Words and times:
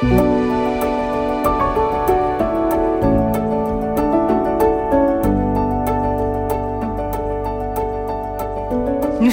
Nous 0.00 0.10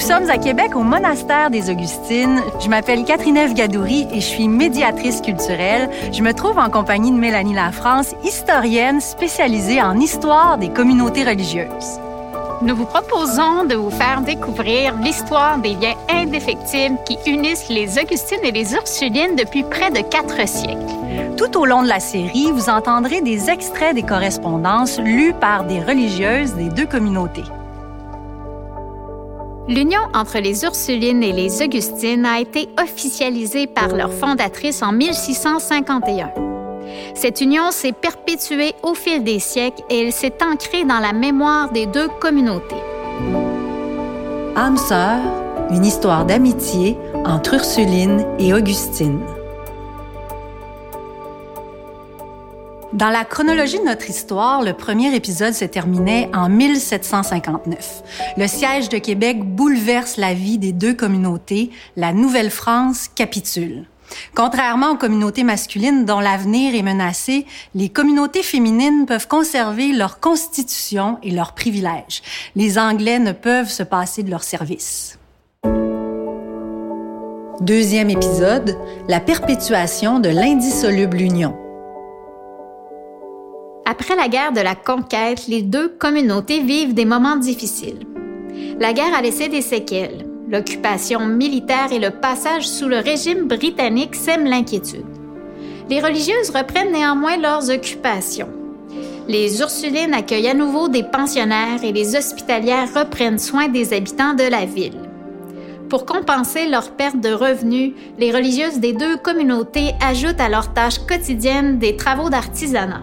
sommes 0.00 0.28
à 0.28 0.38
Québec 0.38 0.74
au 0.74 0.82
monastère 0.82 1.50
des 1.50 1.70
Augustines. 1.70 2.42
Je 2.58 2.68
m'appelle 2.68 3.04
Catherine 3.04 3.36
Eve 3.36 3.54
Gadouri 3.54 4.08
et 4.10 4.16
je 4.16 4.26
suis 4.26 4.48
médiatrice 4.48 5.20
culturelle. 5.20 5.88
Je 6.12 6.22
me 6.22 6.34
trouve 6.34 6.58
en 6.58 6.68
compagnie 6.68 7.12
de 7.12 7.16
Mélanie 7.16 7.54
Lafrance, 7.54 8.16
historienne 8.24 9.00
spécialisée 9.00 9.80
en 9.80 10.00
histoire 10.00 10.58
des 10.58 10.70
communautés 10.70 11.22
religieuses. 11.22 12.00
Nous 12.62 12.74
vous 12.74 12.86
proposons 12.86 13.64
de 13.64 13.74
vous 13.74 13.90
faire 13.90 14.22
découvrir 14.22 14.94
l'histoire 15.00 15.58
des 15.58 15.74
liens 15.74 15.94
indéfectibles 16.08 16.96
qui 17.04 17.18
unissent 17.30 17.68
les 17.68 17.98
Augustines 17.98 18.44
et 18.44 18.50
les 18.50 18.74
Ursulines 18.74 19.36
depuis 19.36 19.62
près 19.62 19.90
de 19.90 20.00
quatre 20.00 20.48
siècles. 20.48 20.78
Tout 21.36 21.58
au 21.58 21.66
long 21.66 21.82
de 21.82 21.88
la 21.88 22.00
série, 22.00 22.50
vous 22.50 22.70
entendrez 22.70 23.20
des 23.20 23.50
extraits 23.50 23.94
des 23.94 24.02
correspondances 24.02 24.98
lues 24.98 25.34
par 25.38 25.64
des 25.64 25.80
religieuses 25.80 26.54
des 26.54 26.70
deux 26.70 26.86
communautés. 26.86 27.44
L'union 29.68 30.00
entre 30.14 30.38
les 30.38 30.64
Ursulines 30.64 31.22
et 31.22 31.32
les 31.32 31.62
Augustines 31.62 32.24
a 32.24 32.40
été 32.40 32.70
officialisée 32.82 33.66
par 33.66 33.88
leur 33.88 34.12
fondatrice 34.12 34.82
en 34.82 34.92
1651. 34.92 36.45
Cette 37.14 37.40
union 37.40 37.70
s'est 37.70 37.92
perpétuée 37.92 38.74
au 38.82 38.94
fil 38.94 39.24
des 39.24 39.38
siècles 39.38 39.82
et 39.90 40.02
elle 40.02 40.12
s'est 40.12 40.38
ancrée 40.42 40.84
dans 40.84 41.00
la 41.00 41.12
mémoire 41.12 41.70
des 41.72 41.86
deux 41.86 42.08
communautés. 42.20 42.82
Âme 44.56 44.76
sœur, 44.76 45.18
une 45.70 45.84
histoire 45.84 46.24
d'amitié 46.24 46.96
entre 47.24 47.54
Ursuline 47.54 48.24
et 48.38 48.54
Augustine. 48.54 49.20
Dans 52.92 53.10
la 53.10 53.24
chronologie 53.24 53.78
de 53.78 53.84
notre 53.84 54.08
histoire, 54.08 54.62
le 54.62 54.72
premier 54.72 55.14
épisode 55.14 55.52
se 55.52 55.66
terminait 55.66 56.30
en 56.34 56.48
1759. 56.48 58.02
Le 58.38 58.46
siège 58.46 58.88
de 58.88 58.96
Québec 58.96 59.44
bouleverse 59.44 60.16
la 60.16 60.32
vie 60.32 60.56
des 60.56 60.72
deux 60.72 60.94
communautés. 60.94 61.70
La 61.96 62.14
Nouvelle-France 62.14 63.08
capitule. 63.14 63.84
Contrairement 64.34 64.92
aux 64.92 64.96
communautés 64.96 65.44
masculines 65.44 66.04
dont 66.04 66.20
l'avenir 66.20 66.74
est 66.74 66.82
menacé, 66.82 67.46
les 67.74 67.88
communautés 67.88 68.42
féminines 68.42 69.06
peuvent 69.06 69.28
conserver 69.28 69.92
leur 69.92 70.20
constitution 70.20 71.18
et 71.22 71.30
leurs 71.30 71.52
privilèges. 71.52 72.22
Les 72.54 72.78
Anglais 72.78 73.18
ne 73.18 73.32
peuvent 73.32 73.70
se 73.70 73.82
passer 73.82 74.22
de 74.22 74.30
leurs 74.30 74.44
services. 74.44 75.18
Deuxième 77.60 78.10
épisode, 78.10 78.76
la 79.08 79.18
perpétuation 79.18 80.20
de 80.20 80.28
l'indissoluble 80.28 81.20
union. 81.20 81.56
Après 83.86 84.14
la 84.14 84.28
guerre 84.28 84.52
de 84.52 84.60
la 84.60 84.74
conquête, 84.74 85.46
les 85.46 85.62
deux 85.62 85.88
communautés 85.88 86.60
vivent 86.60 86.92
des 86.92 87.04
moments 87.04 87.36
difficiles. 87.36 88.00
La 88.78 88.92
guerre 88.92 89.14
a 89.16 89.22
laissé 89.22 89.48
des 89.48 89.62
séquelles. 89.62 90.26
L'occupation 90.48 91.26
militaire 91.26 91.92
et 91.92 91.98
le 91.98 92.10
passage 92.10 92.68
sous 92.68 92.86
le 92.86 92.98
régime 92.98 93.48
britannique 93.48 94.14
sèment 94.14 94.46
l'inquiétude. 94.46 95.04
Les 95.90 96.00
religieuses 96.00 96.50
reprennent 96.54 96.92
néanmoins 96.92 97.36
leurs 97.36 97.68
occupations. 97.68 98.48
Les 99.26 99.60
Ursulines 99.60 100.14
accueillent 100.14 100.48
à 100.48 100.54
nouveau 100.54 100.88
des 100.88 101.02
pensionnaires 101.02 101.82
et 101.82 101.90
les 101.90 102.14
hospitalières 102.14 102.88
reprennent 102.94 103.40
soin 103.40 103.66
des 103.66 103.92
habitants 103.92 104.34
de 104.34 104.44
la 104.44 104.64
ville. 104.64 105.00
Pour 105.88 106.06
compenser 106.06 106.68
leur 106.68 106.92
perte 106.92 107.20
de 107.20 107.32
revenus, 107.32 107.92
les 108.18 108.30
religieuses 108.30 108.78
des 108.78 108.92
deux 108.92 109.16
communautés 109.16 109.94
ajoutent 110.00 110.40
à 110.40 110.48
leurs 110.48 110.72
tâches 110.72 111.00
quotidiennes 111.00 111.78
des 111.78 111.96
travaux 111.96 112.30
d'artisanat. 112.30 113.02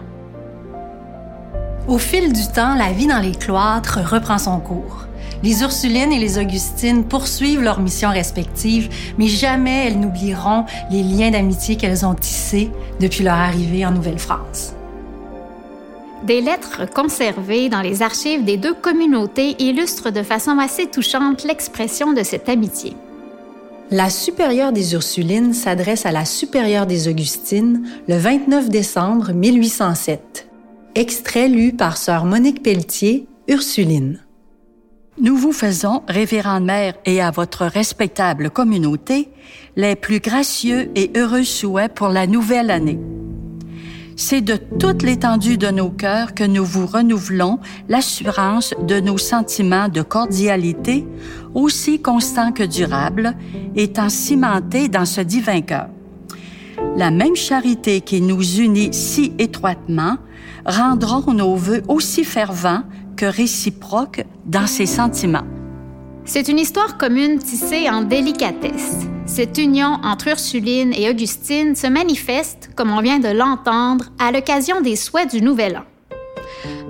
Au 1.88 1.98
fil 1.98 2.32
du 2.32 2.46
temps, 2.54 2.74
la 2.74 2.92
vie 2.92 3.06
dans 3.06 3.20
les 3.20 3.34
cloîtres 3.34 3.98
reprend 4.02 4.38
son 4.38 4.60
cours. 4.60 5.03
Les 5.44 5.60
Ursulines 5.60 6.10
et 6.10 6.18
les 6.18 6.38
Augustines 6.38 7.04
poursuivent 7.04 7.60
leurs 7.60 7.78
missions 7.78 8.08
respectives, 8.08 8.88
mais 9.18 9.28
jamais 9.28 9.88
elles 9.88 10.00
n'oublieront 10.00 10.64
les 10.90 11.02
liens 11.02 11.30
d'amitié 11.30 11.76
qu'elles 11.76 12.06
ont 12.06 12.14
tissés 12.14 12.70
depuis 12.98 13.24
leur 13.24 13.34
arrivée 13.34 13.84
en 13.84 13.90
Nouvelle-France. 13.90 14.72
Des 16.22 16.40
lettres 16.40 16.90
conservées 16.90 17.68
dans 17.68 17.82
les 17.82 18.00
archives 18.00 18.42
des 18.42 18.56
deux 18.56 18.72
communautés 18.72 19.54
illustrent 19.58 20.10
de 20.10 20.22
façon 20.22 20.58
assez 20.58 20.86
touchante 20.86 21.44
l'expression 21.44 22.14
de 22.14 22.22
cette 22.22 22.48
amitié. 22.48 22.96
La 23.90 24.08
supérieure 24.08 24.72
des 24.72 24.94
Ursulines 24.94 25.52
s'adresse 25.52 26.06
à 26.06 26.10
la 26.10 26.24
supérieure 26.24 26.86
des 26.86 27.06
Augustines 27.06 27.86
le 28.08 28.16
29 28.16 28.70
décembre 28.70 29.32
1807. 29.32 30.48
Extrait 30.94 31.48
lu 31.48 31.74
par 31.74 31.98
sœur 31.98 32.24
Monique 32.24 32.62
Pelletier, 32.62 33.26
Ursuline. 33.46 34.23
Nous 35.20 35.36
vous 35.36 35.52
faisons, 35.52 36.02
révérende 36.08 36.64
mère 36.64 36.94
et 37.04 37.22
à 37.22 37.30
votre 37.30 37.66
respectable 37.66 38.50
communauté, 38.50 39.28
les 39.76 39.94
plus 39.94 40.18
gracieux 40.18 40.90
et 40.96 41.12
heureux 41.16 41.44
souhaits 41.44 41.94
pour 41.94 42.08
la 42.08 42.26
nouvelle 42.26 42.68
année. 42.68 42.98
C'est 44.16 44.40
de 44.40 44.56
toute 44.56 45.04
l'étendue 45.04 45.56
de 45.56 45.68
nos 45.68 45.90
cœurs 45.90 46.34
que 46.34 46.42
nous 46.42 46.64
vous 46.64 46.86
renouvelons 46.86 47.60
l'assurance 47.88 48.74
de 48.82 48.98
nos 48.98 49.16
sentiments 49.16 49.88
de 49.88 50.02
cordialité, 50.02 51.06
aussi 51.54 52.02
constants 52.02 52.50
que 52.50 52.64
durables, 52.64 53.36
étant 53.76 54.08
cimentés 54.08 54.88
dans 54.88 55.04
ce 55.04 55.20
divin 55.20 55.60
cœur. 55.60 55.86
La 56.96 57.12
même 57.12 57.36
charité 57.36 58.00
qui 58.00 58.20
nous 58.20 58.58
unit 58.58 58.92
si 58.92 59.32
étroitement 59.38 60.16
rendront 60.66 61.32
nos 61.32 61.54
voeux 61.54 61.82
aussi 61.86 62.24
fervents 62.24 62.82
que 63.24 63.36
réciproques 63.36 64.22
dans 64.44 64.66
ses 64.66 64.84
sentiments. 64.84 65.46
C'est 66.26 66.48
une 66.48 66.58
histoire 66.58 66.98
commune 66.98 67.38
tissée 67.38 67.88
en 67.88 68.02
délicatesse. 68.02 68.98
Cette 69.24 69.56
union 69.56 69.98
entre 70.02 70.28
Ursuline 70.28 70.92
et 70.94 71.08
Augustine 71.08 71.74
se 71.74 71.86
manifeste, 71.86 72.70
comme 72.76 72.90
on 72.90 73.00
vient 73.00 73.20
de 73.20 73.28
l'entendre, 73.28 74.10
à 74.18 74.30
l'occasion 74.30 74.82
des 74.82 74.96
souhaits 74.96 75.30
du 75.30 75.40
Nouvel 75.40 75.78
An. 75.78 75.84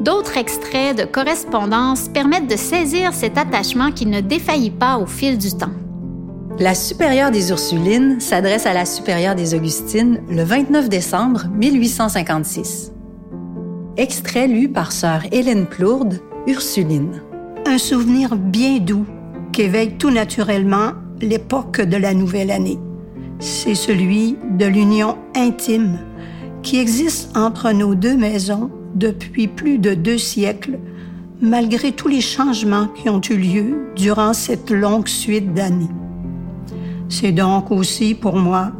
D'autres 0.00 0.36
extraits 0.36 0.98
de 0.98 1.04
correspondance 1.04 2.08
permettent 2.08 2.50
de 2.50 2.56
saisir 2.56 3.14
cet 3.14 3.38
attachement 3.38 3.92
qui 3.92 4.06
ne 4.06 4.20
défaillit 4.20 4.72
pas 4.72 4.98
au 4.98 5.06
fil 5.06 5.38
du 5.38 5.52
temps. 5.52 5.72
La 6.58 6.74
supérieure 6.74 7.30
des 7.30 7.50
Ursulines 7.50 8.18
s'adresse 8.20 8.66
à 8.66 8.74
la 8.74 8.86
supérieure 8.86 9.36
des 9.36 9.54
Augustines 9.54 10.20
le 10.28 10.42
29 10.42 10.88
décembre 10.88 11.46
1856. 11.54 12.93
Extrait 13.96 14.48
lu 14.48 14.68
par 14.68 14.90
sœur 14.90 15.22
Hélène 15.30 15.66
Plourde, 15.66 16.20
Ursuline. 16.48 17.22
Un 17.64 17.78
souvenir 17.78 18.34
bien 18.34 18.80
doux 18.80 19.06
qu'éveille 19.52 19.96
tout 19.96 20.10
naturellement 20.10 20.94
l'époque 21.20 21.80
de 21.80 21.96
la 21.96 22.12
nouvelle 22.12 22.50
année. 22.50 22.80
C'est 23.38 23.76
celui 23.76 24.36
de 24.58 24.66
l'union 24.66 25.16
intime 25.36 26.00
qui 26.64 26.80
existe 26.80 27.36
entre 27.36 27.70
nos 27.70 27.94
deux 27.94 28.16
maisons 28.16 28.68
depuis 28.96 29.46
plus 29.46 29.78
de 29.78 29.94
deux 29.94 30.18
siècles, 30.18 30.80
malgré 31.40 31.92
tous 31.92 32.08
les 32.08 32.20
changements 32.20 32.88
qui 32.88 33.08
ont 33.08 33.20
eu 33.20 33.36
lieu 33.36 33.92
durant 33.94 34.32
cette 34.32 34.72
longue 34.72 35.06
suite 35.06 35.54
d'années. 35.54 35.90
C'est 37.08 37.32
donc 37.32 37.70
aussi 37.70 38.14
pour 38.14 38.34
moi 38.34 38.72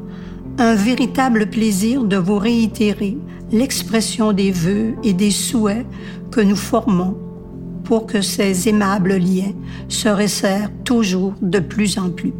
un 0.58 0.74
véritable 0.74 1.46
plaisir 1.46 2.02
de 2.02 2.16
vous 2.16 2.38
réitérer 2.38 3.16
l'expression 3.54 4.32
des 4.32 4.50
vœux 4.50 4.94
et 5.02 5.14
des 5.14 5.30
souhaits 5.30 5.86
que 6.30 6.40
nous 6.40 6.56
formons 6.56 7.16
pour 7.84 8.06
que 8.06 8.20
ces 8.20 8.68
aimables 8.68 9.16
liens 9.16 9.52
se 9.88 10.08
resserrent 10.08 10.70
toujours 10.84 11.34
de 11.40 11.60
plus 11.60 11.98
en 11.98 12.10
plus. 12.10 12.32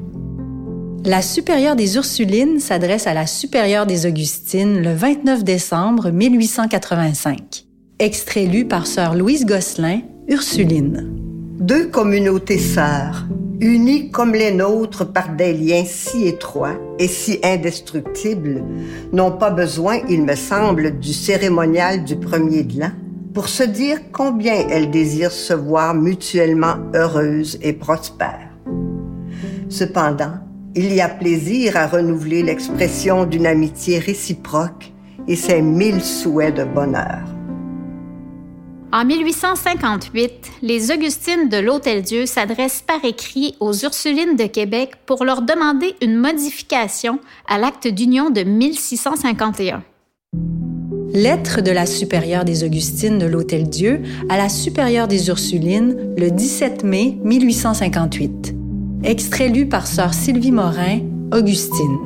La 1.05 1.23
supérieure 1.23 1.77
des 1.77 1.97
Ursulines 1.97 2.61
s'adresse 2.61 3.07
à 3.07 3.15
la 3.15 3.27
supérieure 3.27 3.87
des 3.87 4.07
Augustines 4.07 4.83
le 4.83 4.95
29 4.95 5.45
décembre 5.45 6.11
1885. 6.11 7.67
Extrait 7.99 8.47
lu 8.47 8.67
par 8.67 8.87
sœur 8.87 9.15
Louise 9.15 9.45
Gosselin, 9.45 10.01
Ursuline. 10.29 11.15
Deux 11.61 11.87
communautés 11.87 12.59
sœurs, 12.59 13.27
unies 13.65 14.11
comme 14.11 14.33
les 14.33 14.53
nôtres 14.53 15.11
par 15.11 15.31
des 15.31 15.53
liens 15.55 15.85
si 15.87 16.27
étroits 16.27 16.77
et 16.99 17.09
si 17.09 17.41
indestructibles, 17.43 18.63
n'ont 19.13 19.33
pas 19.33 19.51
besoin, 19.51 20.01
il 20.09 20.23
me 20.25 20.35
semble, 20.35 20.99
du 20.99 21.13
cérémonial 21.13 22.05
du 22.05 22.17
premier 22.17 22.63
de 22.63 22.81
l'an 22.81 22.91
pour 23.33 23.49
se 23.49 23.65
dire 23.65 23.99
combien 24.13 24.55
elles 24.69 24.91
désirent 24.91 25.33
se 25.33 25.55
voir 25.55 25.95
mutuellement 25.95 26.77
heureuses 26.95 27.59
et 27.63 27.73
prospères. 27.73 28.51
Cependant, 29.69 30.35
il 30.77 30.93
y 30.93 31.01
a 31.01 31.09
plaisir 31.09 31.77
à 31.77 31.89
renouveler 31.89 32.43
l'expression 32.43 33.25
d'une 33.25 33.47
amitié 33.47 33.99
réciproque 33.99 34.93
et 35.27 35.37
ses 35.37 35.63
mille 35.63 36.03
souhaits 36.03 36.55
de 36.55 36.65
bonheur. 36.65 37.34
En 38.97 39.05
1858, 39.05 40.31
les 40.63 40.93
Augustines 40.93 41.49
de 41.49 41.57
l'Hôtel-Dieu 41.57 42.27
s'adressent 42.27 42.85
par 42.87 43.05
écrit 43.05 43.57
aux 43.59 43.73
Ursulines 43.73 44.37
de 44.37 44.47
Québec 44.47 44.93
pour 45.05 45.25
leur 45.25 45.43
demander 45.43 45.97
une 46.01 46.15
modification 46.15 47.19
à 47.49 47.59
l'acte 47.59 47.89
d'union 47.89 48.31
de 48.31 48.45
1651. 48.45 49.83
Lettre 51.13 51.61
de 51.61 51.73
la 51.73 51.87
supérieure 51.87 52.45
des 52.45 52.63
Augustines 52.63 53.19
de 53.19 53.27
l'Hôtel-Dieu 53.27 54.01
à 54.29 54.37
la 54.37 54.49
supérieure 54.49 55.09
des 55.09 55.27
Ursulines 55.27 56.15
le 56.17 56.31
17 56.31 56.85
mai 56.85 57.19
1858. 57.25 58.55
Extrait 59.03 59.49
lu 59.49 59.67
par 59.67 59.89
sœur 59.89 60.15
Sylvie 60.15 60.53
Morin, 60.53 61.01
Augustine. 61.33 61.99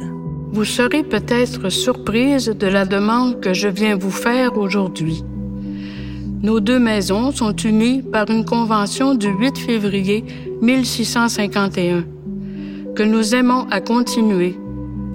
Vous 0.53 0.65
serez 0.65 1.03
peut-être 1.03 1.69
surprise 1.69 2.47
de 2.47 2.67
la 2.67 2.87
demande 2.87 3.41
que 3.41 3.53
je 3.53 3.69
viens 3.69 3.95
vous 3.99 4.11
faire 4.11 4.57
aujourd'hui. 4.57 5.23
Nos 6.41 6.61
deux 6.61 6.79
maisons 6.79 7.33
sont 7.33 7.55
unies 7.57 8.01
par 8.01 8.31
une 8.31 8.45
convention 8.45 9.17
du 9.17 9.27
8 9.27 9.59
février 9.59 10.25
1651, 10.63 12.05
que 12.95 13.03
nous 13.03 13.35
aimons 13.35 13.67
à 13.73 13.81
continuer, 13.81 14.57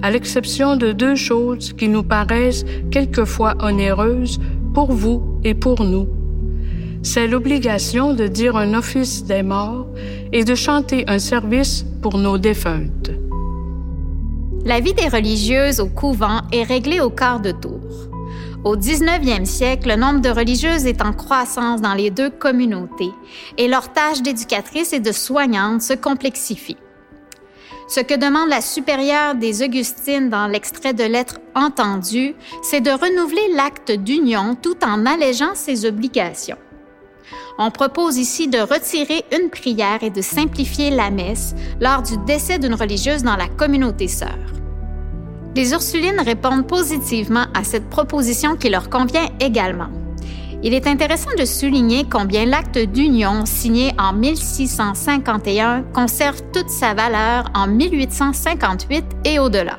à 0.02 0.10
l'exception 0.10 0.76
de 0.76 0.92
deux 0.92 1.14
choses 1.14 1.72
qui 1.72 1.88
nous 1.88 2.02
paraissent 2.02 2.66
quelquefois 2.90 3.54
onéreuses 3.62 4.38
pour 4.74 4.92
vous 4.92 5.22
et 5.44 5.54
pour 5.54 5.82
nous. 5.82 6.06
C'est 7.02 7.26
l'obligation 7.26 8.12
de 8.12 8.26
dire 8.26 8.56
un 8.56 8.74
office 8.74 9.24
des 9.24 9.42
morts 9.42 9.86
et 10.30 10.44
de 10.44 10.54
chanter 10.54 11.04
un 11.08 11.18
service 11.18 11.86
pour 12.02 12.18
nos 12.18 12.36
défuntes. 12.36 13.12
La 14.66 14.80
vie 14.80 14.94
des 14.94 15.08
religieuses 15.08 15.80
au 15.80 15.86
couvent 15.86 16.42
est 16.52 16.64
réglée 16.64 17.00
au 17.00 17.08
quart 17.08 17.40
de 17.40 17.52
tour. 17.52 17.80
Au 18.64 18.76
19e 18.76 19.44
siècle, 19.44 19.90
le 19.90 19.96
nombre 19.96 20.22
de 20.22 20.30
religieuses 20.30 20.86
est 20.86 21.02
en 21.02 21.12
croissance 21.12 21.82
dans 21.82 21.92
les 21.92 22.10
deux 22.10 22.30
communautés 22.30 23.12
et 23.58 23.68
leur 23.68 23.92
tâche 23.92 24.22
d'éducatrice 24.22 24.94
et 24.94 25.00
de 25.00 25.12
soignante 25.12 25.82
se 25.82 25.92
complexifie. 25.92 26.78
Ce 27.88 28.00
que 28.00 28.14
demande 28.14 28.48
la 28.48 28.62
supérieure 28.62 29.34
des 29.34 29.62
Augustines 29.62 30.30
dans 30.30 30.46
l'extrait 30.46 30.94
de 30.94 31.04
lettre 31.04 31.40
entendu, 31.54 32.34
c'est 32.62 32.80
de 32.80 32.90
renouveler 32.90 33.54
l'acte 33.54 33.92
d'union 33.92 34.54
tout 34.54 34.82
en 34.82 35.04
allégeant 35.04 35.54
ses 35.54 35.84
obligations. 35.84 36.56
On 37.58 37.70
propose 37.70 38.16
ici 38.16 38.48
de 38.48 38.58
retirer 38.58 39.26
une 39.38 39.50
prière 39.50 40.02
et 40.02 40.10
de 40.10 40.22
simplifier 40.22 40.88
la 40.88 41.10
messe 41.10 41.54
lors 41.82 42.00
du 42.00 42.16
décès 42.24 42.58
d'une 42.58 42.74
religieuse 42.74 43.24
dans 43.24 43.36
la 43.36 43.48
communauté 43.48 44.08
sœur. 44.08 44.63
Les 45.56 45.72
Ursulines 45.72 46.20
répondent 46.20 46.66
positivement 46.66 47.46
à 47.54 47.62
cette 47.62 47.88
proposition 47.88 48.56
qui 48.56 48.70
leur 48.70 48.90
convient 48.90 49.28
également. 49.40 49.88
Il 50.64 50.74
est 50.74 50.86
intéressant 50.86 51.30
de 51.38 51.44
souligner 51.44 52.04
combien 52.10 52.46
l'acte 52.46 52.78
d'union 52.78 53.44
signé 53.44 53.92
en 53.98 54.14
1651 54.14 55.82
conserve 55.94 56.40
toute 56.52 56.70
sa 56.70 56.94
valeur 56.94 57.50
en 57.54 57.68
1858 57.68 59.04
et 59.26 59.38
au-delà. 59.38 59.78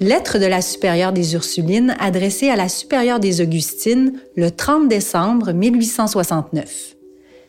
Lettre 0.00 0.38
de 0.38 0.46
la 0.46 0.62
supérieure 0.62 1.12
des 1.12 1.34
Ursulines 1.34 1.94
adressée 1.98 2.50
à 2.50 2.56
la 2.56 2.68
supérieure 2.68 3.20
des 3.20 3.40
Augustines 3.40 4.12
le 4.36 4.50
30 4.50 4.88
décembre 4.88 5.52
1869. 5.52 6.94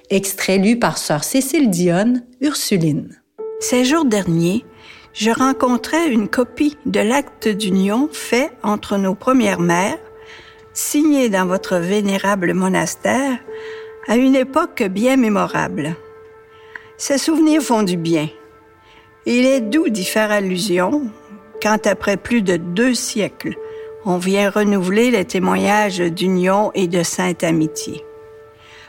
Extrait 0.09 0.57
lu 0.57 0.79
par 0.79 0.97
sœur 0.97 1.23
Cécile 1.23 1.69
Dionne, 1.69 2.23
Ursuline. 2.41 3.09
Ces 3.59 3.85
jours 3.85 4.05
derniers, 4.05 4.65
je 5.15 5.31
rencontrais 5.31 6.09
une 6.09 6.27
copie 6.27 6.77
de 6.85 6.99
l'acte 6.99 7.47
d'union 7.47 8.09
fait 8.11 8.51
entre 8.63 8.97
nos 8.97 9.15
premières 9.15 9.61
mères, 9.61 9.97
signé 10.73 11.29
dans 11.29 11.45
votre 11.45 11.77
vénérable 11.77 12.53
monastère 12.53 13.39
à 14.07 14.17
une 14.17 14.35
époque 14.35 14.83
bien 14.83 15.15
mémorable. 15.15 15.95
Ces 16.97 17.17
souvenirs 17.17 17.61
font 17.61 17.83
du 17.83 17.95
bien. 17.95 18.27
Il 19.25 19.45
est 19.45 19.61
doux 19.61 19.87
d'y 19.87 20.03
faire 20.03 20.31
allusion 20.31 21.09
quand 21.63 21.87
après 21.87 22.17
plus 22.17 22.41
de 22.41 22.57
deux 22.57 22.93
siècles, 22.93 23.55
on 24.05 24.17
vient 24.17 24.49
renouveler 24.49 25.09
les 25.09 25.25
témoignages 25.25 25.99
d'union 25.99 26.71
et 26.75 26.87
de 26.87 27.01
sainte 27.01 27.43
amitié. 27.43 28.03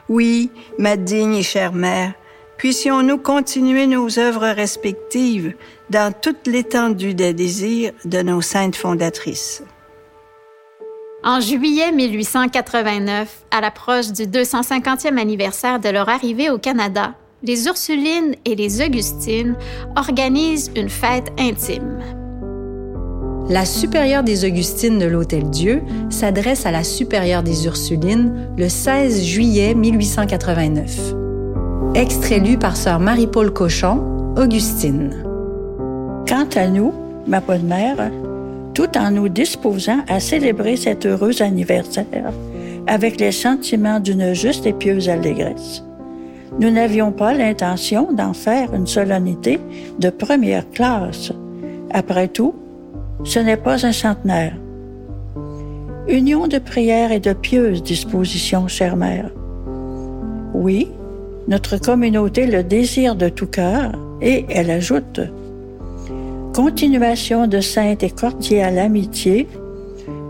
Oui, 0.08 0.50
ma 0.78 0.96
digne 0.96 1.36
et 1.36 1.42
chère 1.42 1.72
mère, 1.72 2.12
puissions-nous 2.58 3.18
continuer 3.18 3.86
nos 3.86 4.18
œuvres 4.18 4.48
respectives 4.48 5.54
dans 5.90 6.12
toute 6.12 6.46
l'étendue 6.46 7.14
des 7.14 7.32
désirs 7.32 7.92
de 8.04 8.22
nos 8.22 8.40
saintes 8.40 8.76
fondatrices. 8.76 9.62
En 11.24 11.40
juillet 11.40 11.92
1889, 11.92 13.44
à 13.50 13.60
l'approche 13.60 14.12
du 14.12 14.24
250e 14.24 15.18
anniversaire 15.18 15.80
de 15.80 15.88
leur 15.88 16.08
arrivée 16.08 16.50
au 16.50 16.58
Canada, 16.58 17.14
les 17.42 17.66
Ursulines 17.66 18.34
et 18.44 18.54
les 18.54 18.80
Augustines 18.80 19.56
organisent 19.96 20.70
une 20.76 20.88
fête 20.88 21.32
intime 21.38 22.00
la 23.48 23.64
supérieure 23.64 24.24
des 24.24 24.44
Augustines 24.44 24.98
de 24.98 25.06
l'Hôtel-Dieu 25.06 25.82
s'adresse 26.10 26.66
à 26.66 26.72
la 26.72 26.82
supérieure 26.82 27.42
des 27.42 27.66
Ursulines 27.66 28.50
le 28.56 28.68
16 28.68 29.22
juillet 29.22 29.74
1889. 29.74 31.25
Extrait 31.94 32.40
lu 32.40 32.58
par 32.58 32.76
sœur 32.76 33.00
Marie-Paul 33.00 33.52
Cochon, 33.52 34.34
Augustine. 34.36 35.14
Quant 36.28 36.48
à 36.54 36.68
nous, 36.68 36.92
ma 37.26 37.40
bonne 37.40 37.66
mère, 37.66 38.10
tout 38.74 38.96
en 38.98 39.10
nous 39.10 39.28
disposant 39.28 40.00
à 40.08 40.20
célébrer 40.20 40.76
cet 40.76 41.06
heureux 41.06 41.42
anniversaire 41.42 42.32
avec 42.86 43.18
les 43.18 43.32
sentiments 43.32 44.00
d'une 44.00 44.34
juste 44.34 44.66
et 44.66 44.72
pieuse 44.72 45.08
allégresse, 45.08 45.82
nous 46.60 46.70
n'avions 46.70 47.12
pas 47.12 47.34
l'intention 47.34 48.12
d'en 48.12 48.32
faire 48.32 48.74
une 48.74 48.86
solennité 48.86 49.58
de 49.98 50.10
première 50.10 50.68
classe. 50.70 51.32
Après 51.92 52.28
tout, 52.28 52.54
ce 53.24 53.38
n'est 53.38 53.56
pas 53.56 53.86
un 53.86 53.92
centenaire. 53.92 54.54
Union 56.08 56.46
de 56.46 56.58
prière 56.58 57.10
et 57.10 57.20
de 57.20 57.32
pieuse 57.32 57.82
disposition, 57.82 58.68
chère 58.68 58.96
mère. 58.96 59.30
Oui, 60.54 60.88
notre 61.48 61.78
communauté 61.78 62.46
le 62.46 62.62
désire 62.62 63.14
de 63.14 63.28
tout 63.28 63.46
cœur 63.46 63.92
et 64.20 64.44
elle 64.48 64.70
ajoute 64.70 65.20
continuation 66.54 67.46
de 67.46 67.60
sainte 67.60 68.02
et 68.02 68.10
cordiale 68.10 68.78
amitié 68.78 69.46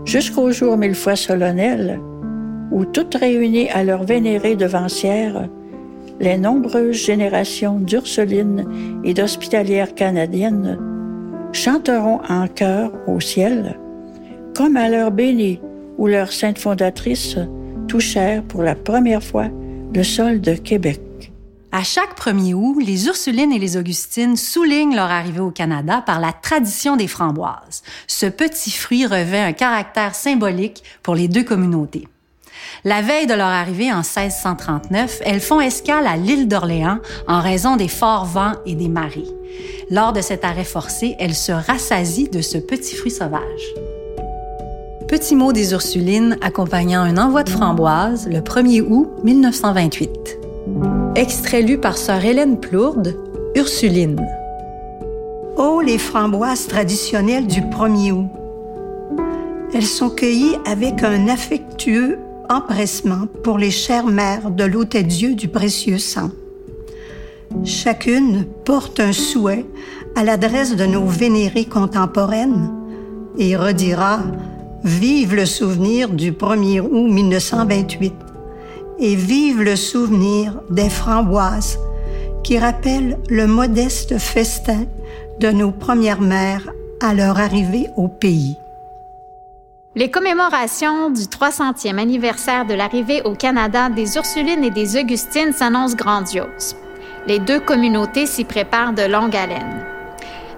jusqu'au 0.05 0.51
jour 0.51 0.77
mille 0.77 0.95
fois 0.95 1.15
solennel 1.15 1.99
où 2.71 2.85
toutes 2.85 3.15
réunies 3.15 3.69
à 3.69 3.83
leur 3.83 4.03
vénérée 4.03 4.55
devancière, 4.55 5.47
les 6.19 6.37
nombreuses 6.37 6.97
générations 6.97 7.79
d'Ursulines 7.79 8.65
et 9.03 9.13
d'hospitalières 9.13 9.95
canadiennes 9.95 10.77
chanteront 11.53 12.19
en 12.27 12.47
chœur 12.47 12.91
au 13.07 13.19
ciel, 13.19 13.79
comme 14.55 14.75
à 14.75 14.89
leur 14.89 15.11
bénie 15.11 15.61
ou 15.97 16.07
leur 16.07 16.31
sainte 16.31 16.59
fondatrice 16.59 17.37
touchèrent 17.87 18.43
pour 18.43 18.63
la 18.63 18.75
première 18.75 19.23
fois 19.23 19.47
le 19.95 20.03
sol 20.03 20.41
de 20.41 20.53
Québec. 20.53 21.06
À 21.71 21.83
chaque 21.83 22.17
1er 22.17 22.53
août, 22.53 22.77
les 22.81 23.07
Ursulines 23.07 23.51
et 23.51 23.59
les 23.59 23.75
Augustines 23.75 24.37
soulignent 24.37 24.95
leur 24.95 25.11
arrivée 25.11 25.41
au 25.41 25.51
Canada 25.51 26.01
par 26.05 26.21
la 26.21 26.31
tradition 26.31 26.95
des 26.95 27.07
framboises. 27.07 27.83
Ce 28.07 28.25
petit 28.25 28.71
fruit 28.71 29.05
revêt 29.05 29.41
un 29.41 29.51
caractère 29.51 30.15
symbolique 30.15 30.83
pour 31.03 31.13
les 31.13 31.27
deux 31.27 31.43
communautés. 31.43 32.07
La 32.85 33.01
veille 33.01 33.27
de 33.27 33.33
leur 33.33 33.47
arrivée 33.47 33.91
en 33.91 33.97
1639, 33.97 35.21
elles 35.25 35.41
font 35.41 35.59
escale 35.59 36.07
à 36.07 36.15
l'île 36.15 36.47
d'Orléans 36.47 36.99
en 37.27 37.41
raison 37.41 37.75
des 37.75 37.89
forts 37.89 38.25
vents 38.25 38.53
et 38.65 38.75
des 38.75 38.87
marées. 38.87 39.27
Lors 39.91 40.13
de 40.13 40.21
cet 40.21 40.45
arrêt 40.45 40.63
forcé, 40.63 41.15
elles 41.19 41.35
se 41.35 41.51
rassasient 41.51 42.29
de 42.31 42.41
ce 42.41 42.57
petit 42.57 42.95
fruit 42.95 43.11
sauvage. 43.11 43.41
Petit 45.07 45.35
mot 45.35 45.51
des 45.51 45.73
Ursulines 45.73 46.37
accompagnant 46.41 47.01
un 47.01 47.17
envoi 47.17 47.43
de 47.43 47.49
framboises 47.49 48.27
le 48.27 48.39
1er 48.39 48.81
août 48.81 49.09
1928. 49.23 50.46
Extrait 51.15 51.61
lu 51.61 51.77
par 51.77 51.97
sœur 51.97 52.23
Hélène 52.23 52.59
Plourde, 52.59 53.15
Ursuline. 53.55 54.19
Oh, 55.57 55.81
les 55.83 55.97
framboises 55.97 56.67
traditionnelles 56.67 57.47
du 57.47 57.61
1er 57.61 58.11
août. 58.11 58.29
Elles 59.73 59.85
sont 59.85 60.09
cueillies 60.09 60.55
avec 60.65 61.03
un 61.03 61.27
affectueux 61.27 62.19
empressement 62.49 63.27
pour 63.43 63.57
les 63.57 63.71
chères 63.71 64.05
mères 64.05 64.51
de 64.51 64.63
l'Hôtel-Dieu 64.63 65.35
du 65.35 65.47
précieux 65.47 65.97
sang. 65.97 66.29
Chacune 67.63 68.45
porte 68.65 68.99
un 68.99 69.13
souhait 69.13 69.65
à 70.15 70.23
l'adresse 70.23 70.75
de 70.75 70.85
nos 70.85 71.05
vénérées 71.05 71.65
contemporaines 71.65 72.71
et 73.37 73.55
redira 73.55 74.19
Vive 74.83 75.35
le 75.35 75.45
souvenir 75.45 76.09
du 76.09 76.31
1er 76.31 76.81
août 76.81 77.11
1928 77.11 78.13
et 78.99 79.15
vive 79.15 79.61
le 79.61 79.75
souvenir 79.75 80.59
des 80.69 80.89
framboises 80.89 81.77
qui 82.43 82.57
rappellent 82.57 83.17
le 83.29 83.47
modeste 83.47 84.17
festin 84.17 84.85
de 85.39 85.49
nos 85.49 85.71
premières 85.71 86.21
mères 86.21 86.69
à 87.01 87.13
leur 87.13 87.39
arrivée 87.39 87.87
au 87.95 88.07
pays. 88.07 88.57
Les 89.95 90.11
commémorations 90.11 91.09
du 91.09 91.23
300e 91.23 91.97
anniversaire 91.97 92.65
de 92.65 92.73
l'arrivée 92.73 93.21
au 93.23 93.33
Canada 93.33 93.89
des 93.89 94.15
Ursulines 94.15 94.63
et 94.63 94.71
des 94.71 94.95
Augustines 94.95 95.53
s'annoncent 95.53 95.95
grandioses. 95.95 96.75
Les 97.25 97.39
deux 97.39 97.59
communautés 97.59 98.27
s'y 98.27 98.43
préparent 98.43 98.93
de 98.93 99.01
longue 99.01 99.35
haleine. 99.35 99.83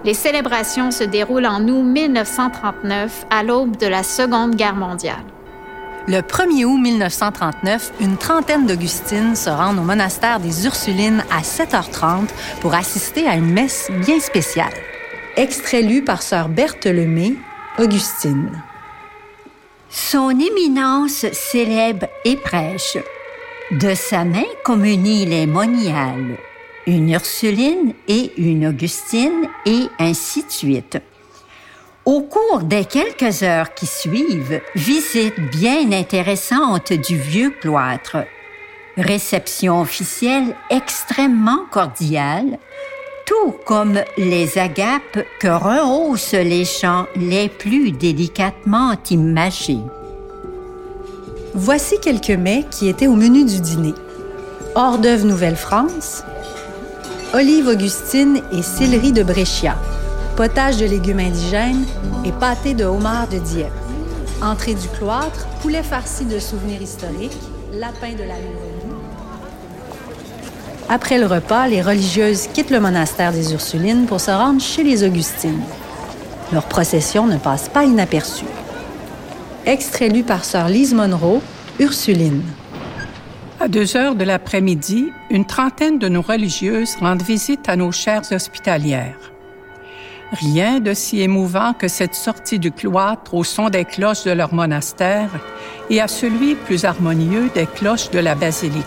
Les 0.04 0.14
célébrations 0.14 0.90
se 0.90 1.04
déroulent 1.04 1.46
en 1.46 1.66
août 1.66 1.82
1939, 1.82 3.26
à 3.30 3.42
l'aube 3.42 3.76
de 3.76 3.86
la 3.86 4.02
Seconde 4.02 4.54
Guerre 4.54 4.76
mondiale. 4.76 5.24
Le 6.08 6.22
1er 6.22 6.64
août 6.64 6.78
1939, 6.78 7.92
une 8.00 8.16
trentaine 8.16 8.66
d'Augustines 8.66 9.36
se 9.36 9.50
rendent 9.50 9.78
au 9.78 9.82
monastère 9.82 10.40
des 10.40 10.64
Ursulines 10.64 11.22
à 11.30 11.42
7h30 11.42 12.28
pour 12.60 12.74
assister 12.74 13.28
à 13.28 13.34
une 13.34 13.52
messe 13.52 13.90
bien 14.06 14.18
spéciale. 14.18 14.72
Extrait 15.36 15.82
lu 15.82 16.02
par 16.02 16.22
sœur 16.22 16.48
Berthe 16.48 16.86
Lemay, 16.86 17.34
Augustine. 17.78 18.50
Son 19.90 20.30
éminence 20.30 21.26
célèbre 21.32 22.06
et 22.24 22.36
prêche. 22.36 22.96
De 23.70 23.94
sa 23.94 24.24
main 24.24 24.48
communie 24.64 25.26
les 25.26 25.46
moniales, 25.46 26.38
une 26.86 27.10
Ursuline 27.10 27.92
et 28.08 28.32
une 28.38 28.66
Augustine, 28.66 29.48
et 29.66 29.82
ainsi 29.98 30.44
de 30.44 30.50
suite. 30.50 30.98
Au 32.10 32.22
cours 32.22 32.64
des 32.64 32.86
quelques 32.86 33.44
heures 33.44 33.72
qui 33.72 33.86
suivent, 33.86 34.60
visite 34.74 35.38
bien 35.52 35.92
intéressante 35.92 36.92
du 36.92 37.16
vieux 37.16 37.50
cloître. 37.50 38.16
Réception 38.96 39.80
officielle 39.80 40.56
extrêmement 40.70 41.66
cordiale, 41.70 42.58
tout 43.26 43.54
comme 43.64 44.00
les 44.18 44.58
agapes 44.58 45.20
que 45.38 45.46
rehaussent 45.46 46.32
les 46.32 46.64
chants 46.64 47.06
les 47.14 47.48
plus 47.48 47.92
délicatement 47.92 48.96
imagés. 49.08 49.78
Voici 51.54 52.00
quelques 52.00 52.30
mets 52.30 52.64
qui 52.72 52.88
étaient 52.88 53.06
au 53.06 53.14
menu 53.14 53.44
du 53.44 53.60
dîner. 53.60 53.94
Hors 54.74 54.98
d'œuvre 54.98 55.26
Nouvelle-France, 55.26 56.24
olive 57.34 57.68
augustine 57.68 58.42
et 58.50 58.62
céleri 58.62 59.12
de 59.12 59.22
Brescia, 59.22 59.76
potage 60.36 60.76
de 60.78 60.86
légumes 60.86 61.20
indigènes 61.20 61.84
et 62.24 62.32
pâté 62.32 62.74
de 62.74 62.84
homard 62.84 63.28
de 63.28 63.38
Dieppe. 63.38 63.72
Entrée 64.42 64.74
du 64.74 64.88
cloître, 64.88 65.46
poulet 65.62 65.82
farci 65.82 66.24
de 66.24 66.38
souvenirs 66.38 66.80
historiques, 66.80 67.36
lapin 67.72 68.12
de 68.12 68.24
la 68.24 68.36
Livonie. 68.36 68.96
Après 70.88 71.18
le 71.18 71.26
repas, 71.26 71.68
les 71.68 71.82
religieuses 71.82 72.48
quittent 72.48 72.70
le 72.70 72.80
monastère 72.80 73.32
des 73.32 73.52
Ursulines 73.52 74.06
pour 74.06 74.20
se 74.20 74.30
rendre 74.30 74.60
chez 74.60 74.82
les 74.82 75.04
Augustines. 75.04 75.62
Leur 76.52 76.64
procession 76.64 77.26
ne 77.26 77.36
passe 77.36 77.68
pas 77.68 77.84
inaperçue. 77.84 78.44
Extrait 79.66 80.08
lu 80.08 80.24
par 80.24 80.44
sœur 80.44 80.68
Lise 80.68 80.94
Monroe, 80.94 81.40
Ursuline. 81.78 82.42
À 83.60 83.68
deux 83.68 83.96
heures 83.96 84.14
de 84.14 84.24
l'après-midi, 84.24 85.12
une 85.30 85.44
trentaine 85.44 85.98
de 85.98 86.08
nos 86.08 86.22
religieuses 86.22 86.96
rendent 86.96 87.22
visite 87.22 87.68
à 87.68 87.76
nos 87.76 87.92
chères 87.92 88.22
hospitalières. 88.32 89.32
Rien 90.32 90.78
de 90.78 90.94
si 90.94 91.20
émouvant 91.22 91.72
que 91.72 91.88
cette 91.88 92.14
sortie 92.14 92.60
du 92.60 92.70
cloître 92.70 93.34
au 93.34 93.42
son 93.42 93.68
des 93.68 93.84
cloches 93.84 94.22
de 94.22 94.30
leur 94.30 94.54
monastère 94.54 95.30
et 95.90 96.00
à 96.00 96.06
celui 96.06 96.54
plus 96.54 96.84
harmonieux 96.84 97.50
des 97.52 97.66
cloches 97.66 98.10
de 98.10 98.20
la 98.20 98.36
basilique. 98.36 98.84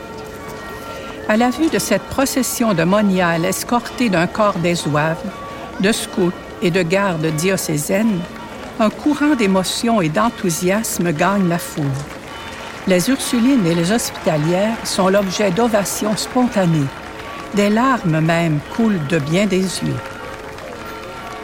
À 1.27 1.35
la 1.35 1.49
vue 1.49 1.69
de 1.69 1.79
cette 1.79 2.03
procession 2.03 2.73
de 2.73 2.83
moniales 2.83 3.43
escortée 3.43 4.07
d'un 4.07 4.25
corps 4.25 4.57
des 4.59 4.75
zouaves, 4.75 5.23
de 5.81 5.91
scouts 5.91 6.31
et 6.61 6.71
de 6.71 6.81
gardes 6.81 7.27
diocésaines, 7.35 8.21
un 8.79 8.89
courant 8.89 9.35
d'émotion 9.35 10.01
et 10.01 10.09
d'enthousiasme 10.09 11.11
gagne 11.11 11.49
la 11.49 11.59
foule. 11.59 11.83
Les 12.87 13.09
Ursulines 13.09 13.65
et 13.67 13.75
les 13.75 13.91
hospitalières 13.91 14.77
sont 14.85 15.09
l'objet 15.09 15.51
d'ovations 15.51 16.15
spontanées. 16.15 16.87
Des 17.53 17.69
larmes 17.69 18.21
même 18.21 18.59
coulent 18.75 19.05
de 19.09 19.19
bien 19.19 19.45
des 19.45 19.61
yeux. 19.61 20.12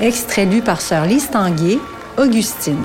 Extrait 0.02 0.48
par 0.64 0.80
sœur 0.80 1.06
Lise 1.06 1.30
Augustine. 2.18 2.82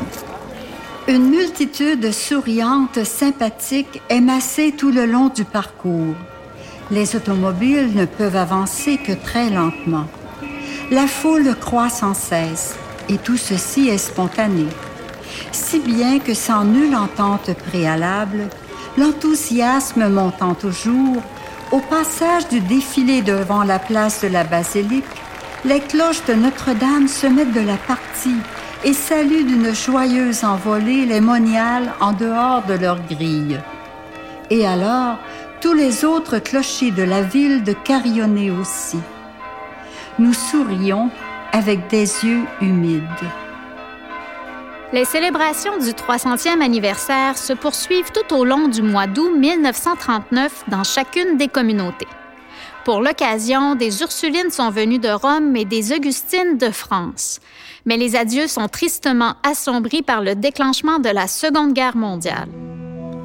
Une 1.06 1.30
multitude 1.30 2.11
souriante, 2.11 3.04
sympathique 3.04 4.02
est 4.09 4.21
massée 4.21 4.75
tout 4.76 4.90
le 4.90 5.06
long 5.06 5.28
du 5.28 5.44
parcours. 5.44 6.16
Les 6.90 7.14
automobiles 7.14 7.94
ne 7.94 8.04
peuvent 8.04 8.35
avancer 8.35 8.97
que 8.97 9.12
très 9.12 9.49
lentement. 9.49 10.06
La 10.90 11.06
foule 11.06 11.54
croît 11.54 11.88
sans 11.88 12.14
cesse 12.14 12.75
et 13.09 13.18
tout 13.18 13.37
ceci 13.37 13.88
est 13.88 13.99
spontané. 13.99 14.66
Si 15.52 15.78
bien 15.78 16.18
que 16.18 16.35
sans 16.35 16.64
nulle 16.64 16.97
entente 16.97 17.54
préalable, 17.71 18.49
l'enthousiasme 18.99 20.09
montant 20.09 20.54
toujours, 20.54 21.23
au 21.71 21.78
passage 21.78 22.49
du 22.49 22.61
défilé 22.61 23.23
devant 23.23 23.62
la 23.62 23.78
place 23.78 24.23
de 24.23 24.28
la 24.28 24.42
basilique, 24.42 25.04
les 25.64 25.80
cloches 25.80 26.25
de 26.26 26.35
Notre-Dame 26.35 27.09
se 27.09 27.26
mettent 27.26 27.52
de 27.52 27.61
la 27.61 27.76
partie 27.76 28.37
et 28.85 28.92
saluent 28.92 29.44
d'une 29.44 29.75
joyeuse 29.75 30.44
envolée 30.44 31.06
les 31.06 31.21
moniales 31.21 31.94
en 32.00 32.12
dehors 32.12 32.62
de 32.64 32.75
leur 32.75 33.00
grille. 33.00 33.59
Et 34.50 34.66
alors, 34.66 35.16
tous 35.62 35.73
les 35.73 36.04
autres 36.04 36.38
clochers 36.38 36.90
de 36.90 37.02
la 37.02 37.23
ville 37.23 37.64
de 37.64 37.73
carillonner 37.73 38.50
aussi. 38.50 38.99
Nous 40.18 40.35
sourions 40.35 41.11
avec 41.52 41.88
des 41.88 42.25
yeux 42.25 42.42
humides. 42.61 43.02
Les 44.92 45.06
célébrations 45.06 45.78
du 45.78 45.90
300e 45.90 46.61
anniversaire 46.61 47.38
se 47.38 47.54
poursuivent 47.54 48.12
tout 48.12 48.35
au 48.35 48.44
long 48.44 48.68
du 48.68 48.83
mois 48.83 49.06
d'août 49.06 49.33
1939 49.35 50.64
dans 50.68 50.85
chacune 50.85 51.38
des 51.38 51.49
communautés. 51.49 52.06
Pour 52.84 53.00
l'occasion, 53.00 53.76
des 53.76 54.02
Ursulines 54.02 54.50
sont 54.50 54.68
venues 54.68 54.98
de 54.98 55.08
Rome 55.08 55.56
et 55.56 55.64
des 55.64 55.92
Augustines 55.92 56.58
de 56.58 56.68
France. 56.68 57.40
Mais 57.86 57.96
les 57.96 58.14
adieux 58.14 58.46
sont 58.46 58.68
tristement 58.68 59.34
assombris 59.42 60.02
par 60.02 60.20
le 60.20 60.34
déclenchement 60.34 60.98
de 60.98 61.08
la 61.08 61.26
Seconde 61.26 61.72
Guerre 61.72 61.96
mondiale. 61.96 62.48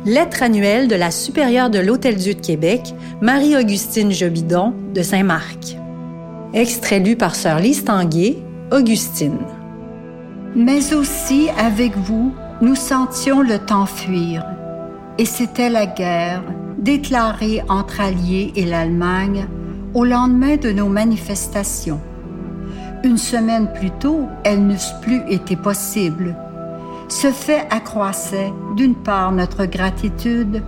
Lettre 0.06 0.44
annuelle 0.44 0.88
de 0.88 0.96
la 0.96 1.12
supérieure 1.12 1.70
de 1.70 1.80
l'Hôtel-Dieu 1.80 2.36
de 2.36 2.40
Québec, 2.40 2.94
Marie-Augustine 3.22 4.14
Jobidon 4.14 4.74
de 4.94 5.02
Saint-Marc. 5.02 5.76
Extrait 6.54 7.00
lu 7.00 7.18
par 7.18 7.36
sœur 7.36 7.60
Lise 7.60 7.84
Tanguay, 7.84 8.38
Augustine. 8.72 9.40
Mais 10.56 10.94
aussi, 10.94 11.50
avec 11.58 11.98
vous, 11.98 12.34
nous 12.62 12.76
sentions 12.76 13.42
le 13.42 13.60
temps 13.60 13.86
fuir. 13.86 14.46
Et 15.18 15.26
c'était 15.26 15.70
la 15.70 15.86
guerre, 15.86 16.44
déclarée 16.80 17.62
entre 17.70 18.02
Alliés 18.02 18.52
et 18.56 18.66
l'Allemagne, 18.66 19.48
au 19.94 20.06
lendemain 20.06 20.56
de 20.56 20.72
nos 20.72 20.88
manifestations. 20.88 22.00
Une 23.04 23.18
semaine 23.18 23.72
plus 23.74 23.92
tôt, 23.92 24.28
elles 24.44 24.66
n'eussent 24.66 24.96
plus 25.02 25.22
été 25.30 25.56
possibles. 25.56 26.36
Ce 27.08 27.32
fait 27.32 27.66
accroissait, 27.70 28.54
d'une 28.76 28.96
part, 28.96 29.32
notre 29.32 29.66
gratitude, 29.66 30.64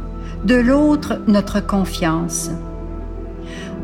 de 0.46 0.56
l'autre, 0.56 1.22
notre 1.28 1.66
confiance. 1.66 2.52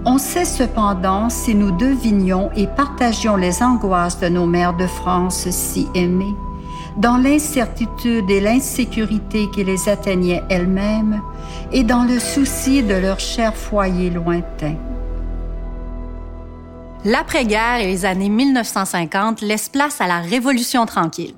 On 0.06 0.18
sait 0.18 0.46
cependant 0.46 1.30
si 1.30 1.54
nous 1.54 1.72
devinions 1.72 2.50
et 2.56 2.68
partagions 2.68 3.36
les 3.36 3.62
angoisses 3.62 4.20
de 4.20 4.30
nos 4.30 4.46
mères 4.46 4.76
de 4.76 4.88
France 4.88 5.50
si 5.50 5.88
aimées, 5.94 6.36
dans 6.98 7.18
l'incertitude 7.18 8.30
et 8.30 8.42
l'insécurité 8.42 9.48
qui 9.54 9.64
les 9.64 9.88
atteignaient 9.88 10.44
elles-mêmes, 10.50 11.22
et 11.72 11.84
dans 11.84 12.04
le 12.04 12.20
souci 12.20 12.84
de 12.84 12.96
leur 12.96 13.20
cher 13.20 13.56
foyer 13.56 14.10
lointain. 14.10 14.76
L'après-guerre 17.06 17.80
et 17.80 17.86
les 17.86 18.06
années 18.06 18.30
1950 18.30 19.42
laissent 19.42 19.70
place 19.70 20.02
à 20.02 20.08
la 20.08 20.20
Révolution 20.20 20.86
tranquille. 20.86 21.36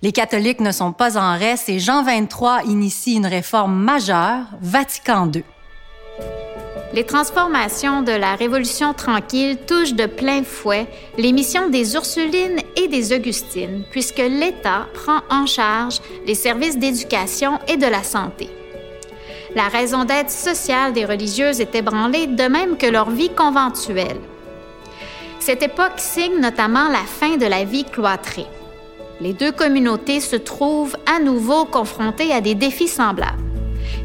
Les 0.00 0.10
catholiques 0.10 0.60
ne 0.60 0.72
sont 0.72 0.92
pas 0.92 1.18
en 1.18 1.38
reste 1.38 1.68
et 1.68 1.78
Jean 1.78 2.02
XXIII 2.02 2.66
initie 2.66 3.14
une 3.14 3.26
réforme 3.26 3.74
majeure, 3.74 4.46
Vatican 4.60 5.30
II. 5.32 5.44
Les 6.94 7.04
transformations 7.04 8.02
de 8.02 8.12
la 8.12 8.34
Révolution 8.34 8.92
tranquille 8.92 9.56
touchent 9.66 9.94
de 9.94 10.04
plein 10.04 10.42
fouet 10.44 10.86
les 11.16 11.32
missions 11.32 11.70
des 11.70 11.94
Ursulines 11.94 12.60
et 12.76 12.86
des 12.88 13.14
Augustines, 13.14 13.84
puisque 13.90 14.18
l'État 14.18 14.88
prend 14.92 15.20
en 15.30 15.46
charge 15.46 16.00
les 16.26 16.34
services 16.34 16.76
d'éducation 16.76 17.58
et 17.66 17.78
de 17.78 17.86
la 17.86 18.02
santé. 18.02 18.50
La 19.54 19.68
raison 19.68 20.04
d'être 20.04 20.30
sociale 20.30 20.92
des 20.92 21.06
religieuses 21.06 21.62
est 21.62 21.74
ébranlée, 21.74 22.26
de 22.26 22.44
même 22.44 22.76
que 22.76 22.86
leur 22.86 23.08
vie 23.08 23.30
conventuelle. 23.30 24.20
Cette 25.40 25.62
époque 25.62 25.98
signe 25.98 26.40
notamment 26.40 26.88
la 26.88 27.04
fin 27.06 27.38
de 27.38 27.46
la 27.46 27.64
vie 27.64 27.84
cloîtrée. 27.84 28.46
Les 29.20 29.32
deux 29.32 29.52
communautés 29.52 30.20
se 30.20 30.36
trouvent 30.36 30.96
à 31.06 31.20
nouveau 31.20 31.64
confrontées 31.64 32.32
à 32.32 32.42
des 32.42 32.54
défis 32.54 32.88
semblables. 32.88 33.51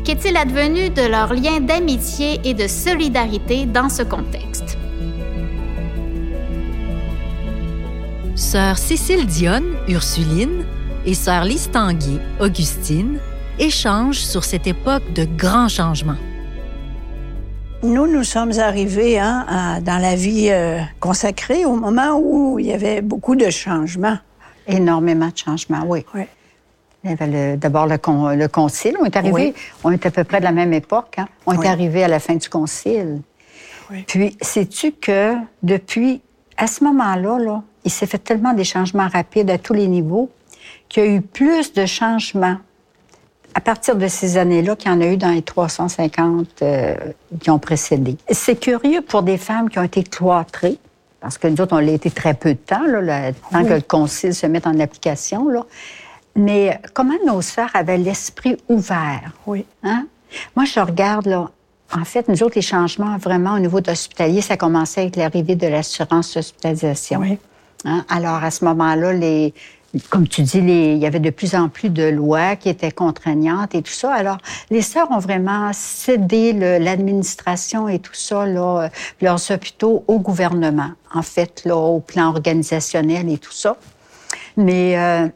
Qu'est-il 0.04 0.38
advenu 0.38 0.90
de 0.90 1.02
leur 1.02 1.34
lien 1.34 1.60
d'amitié 1.60 2.40
et 2.44 2.54
de 2.54 2.68
solidarité 2.68 3.66
dans 3.66 3.90
ce 3.90 4.04
contexte? 4.04 4.78
Sœur 8.36 8.78
Cécile 8.78 9.26
Dionne, 9.26 9.76
Ursuline, 9.88 10.64
et 11.06 11.14
sœur 11.14 11.44
Lise 11.44 11.70
Tanguy, 11.72 12.20
Augustine, 12.40 13.20
échangent 13.60 14.20
sur 14.20 14.44
cette 14.44 14.68
époque 14.68 15.12
de 15.14 15.26
grands 15.26 15.70
changements. 15.70 16.18
Nous, 17.84 18.08
nous 18.08 18.24
sommes 18.24 18.58
arrivés 18.60 19.20
hein, 19.20 19.80
dans 19.82 19.98
la 19.98 20.16
vie 20.16 20.50
euh, 20.50 20.80
consacrée 21.00 21.66
au 21.66 21.76
moment 21.76 22.20
où 22.20 22.60
il 22.60 22.68
y 22.68 22.74
avait 22.74 23.02
beaucoup 23.02 23.36
de 23.36 23.50
changements. 23.50 24.18
Énormément 24.68 25.28
de 25.28 25.38
changements, 25.38 25.84
oui. 25.88 26.06
Oui. 26.14 26.24
Y 27.04 27.10
avait 27.10 27.58
d'abord 27.58 27.88
le, 27.88 27.96
le, 28.36 28.48
concile. 28.48 28.98
On 29.00 29.06
est 29.06 29.16
arrivé, 29.16 29.54
on 29.84 29.92
est 29.92 30.06
à 30.06 30.12
peu 30.12 30.24
près 30.24 30.40
de 30.40 30.46
la 30.46 30.52
même 30.52 30.74
époque. 30.74 31.16
Hein? 31.18 31.28
On 31.46 31.62
est 31.62 31.68
arrivé 31.68 32.04
à 32.04 32.08
la 32.08 32.20
fin 32.20 32.36
du 32.36 32.50
concile. 32.50 33.22
Oui. 33.90 34.04
Puis, 34.08 34.38
sais-tu 34.42 34.92
que 34.92 35.36
depuis, 35.64 36.22
à 36.58 36.68
ce 36.68 36.84
moment-là, 36.84 37.40
là, 37.40 37.64
il 37.86 37.92
s'est 37.92 38.08
fait 38.08 38.18
tellement 38.18 38.54
des 38.54 38.64
changements 38.64 39.08
rapides 39.08 39.50
à 39.50 39.58
tous 39.58 39.74
les 39.74 39.88
niveaux 39.88 40.30
qu'il 40.90 41.04
y 41.04 41.08
a 41.08 41.10
eu 41.10 41.22
plus 41.22 41.74
de 41.74 41.86
changements 41.86 42.58
à 43.54 43.62
partir 43.62 43.96
de 43.96 44.08
ces 44.08 44.38
années-là 44.38 44.76
qu'il 44.76 44.92
y 44.92 44.94
en 44.94 45.02
a 45.02 45.08
eu 45.08 45.18
dans 45.18 45.32
les 45.32 45.42
350 45.42 46.48
euh, 46.62 46.96
qui 47.40 47.50
ont 47.50 47.58
précédé. 47.58 48.18
C'est 48.30 48.60
curieux 48.60 49.02
pour 49.02 49.24
des 49.24 49.38
femmes 49.38 49.70
qui 49.70 49.80
ont 49.80 49.84
été 49.84 50.04
cloîtrées, 50.04 50.78
parce 51.22 51.38
que 51.38 51.48
nous 51.48 51.60
autres, 51.62 51.76
on 51.76 51.80
l'a 51.80 51.94
été 51.94 52.12
très 52.12 52.36
peu 52.36 52.54
de 52.54 52.60
temps, 52.60 52.86
là, 52.86 53.02
le 53.02 53.34
temps 53.34 53.64
que 53.64 53.74
le 53.74 53.82
concile 53.82 54.36
se 54.36 54.46
mette 54.46 54.68
en 54.68 54.80
application. 54.80 55.48
Là. 55.48 55.66
Mais 56.38 56.80
comment 56.94 57.16
nos 57.26 57.42
sœurs 57.42 57.72
avaient 57.74 57.98
l'esprit 57.98 58.58
ouvert? 58.70 59.32
Oui. 59.48 59.66
Hein? 59.84 60.06
Moi, 60.56 60.66
je 60.66 60.80
regarde, 60.80 61.26
là, 61.26 61.50
en 61.92 62.06
fait, 62.06 62.28
nous 62.28 62.44
autres, 62.44 62.56
les 62.56 62.62
changements 62.62 63.18
vraiment 63.18 63.56
au 63.56 63.60
niveau 63.60 63.82
d'hospitalier, 63.82 64.42
ça 64.42 64.56
commençait 64.56 65.02
avec 65.02 65.16
l'arrivée 65.16 65.56
de 65.56 65.68
l'assurance 65.68 66.38
hospitalisation. 66.38 67.22
Oui. 67.22 67.40
Hein? 67.86 68.06
Alors, 68.08 68.44
à 68.44 68.52
ce 68.52 68.64
moment-là, 68.66 69.14
les, 69.14 69.54
comme 70.10 70.28
tu 70.28 70.44
dis, 70.44 70.62
les, 70.62 70.94
il 70.94 71.00
y 71.00 71.08
avait 71.08 71.20
de 71.20 71.32
plus 71.32 71.56
en 71.56 71.70
plus 71.70 71.90
de 71.90 72.04
lois 72.04 72.56
qui 72.56 72.70
étaient 72.70 72.92
contraignantes 72.92 73.74
et 73.74 73.82
tout 73.82 73.92
ça. 73.92 74.14
Alors, 74.14 74.38
les 74.70 74.84
sœurs 74.84 75.10
ont 75.10 75.20
vraiment 75.20 75.72
cédé 75.74 76.54
l'administration 76.54 77.88
et 77.88 77.98
tout 77.98 78.14
ça, 78.14 78.46
là, 78.46 78.90
leurs 79.22 79.50
hôpitaux 79.50 80.04
au 80.08 80.20
gouvernement, 80.20 80.92
en 81.12 81.24
fait, 81.24 81.64
là, 81.66 81.78
au 81.78 82.00
plan 82.00 82.30
organisationnel 82.30 83.28
et 83.28 83.40
tout 83.40 83.54
ça. 83.54 83.76
Mais 84.56 84.98
euh, 84.98 85.28